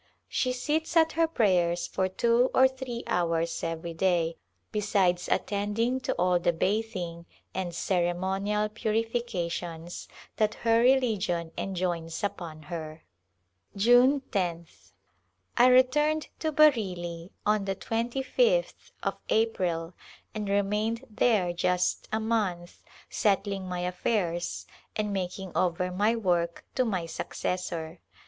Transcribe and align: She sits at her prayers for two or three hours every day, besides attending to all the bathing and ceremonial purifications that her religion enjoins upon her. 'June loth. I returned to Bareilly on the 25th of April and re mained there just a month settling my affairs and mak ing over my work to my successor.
She 0.27 0.51
sits 0.51 0.97
at 0.97 1.11
her 1.11 1.27
prayers 1.27 1.85
for 1.85 2.07
two 2.09 2.49
or 2.55 2.67
three 2.67 3.03
hours 3.05 3.63
every 3.63 3.93
day, 3.93 4.37
besides 4.71 5.29
attending 5.31 5.99
to 5.99 6.13
all 6.15 6.39
the 6.39 6.51
bathing 6.53 7.27
and 7.53 7.75
ceremonial 7.75 8.67
purifications 8.67 10.07
that 10.37 10.55
her 10.65 10.81
religion 10.81 11.51
enjoins 11.55 12.23
upon 12.23 12.63
her. 12.63 13.03
'June 13.75 14.23
loth. 14.33 14.91
I 15.55 15.67
returned 15.67 16.29
to 16.39 16.51
Bareilly 16.51 17.29
on 17.45 17.65
the 17.65 17.75
25th 17.75 18.89
of 19.03 19.17
April 19.29 19.93
and 20.33 20.49
re 20.49 20.61
mained 20.61 21.03
there 21.11 21.53
just 21.53 22.07
a 22.11 22.19
month 22.19 22.81
settling 23.07 23.69
my 23.69 23.81
affairs 23.81 24.65
and 24.95 25.13
mak 25.13 25.37
ing 25.37 25.51
over 25.55 25.91
my 25.91 26.15
work 26.15 26.65
to 26.73 26.85
my 26.85 27.05
successor. 27.05 27.99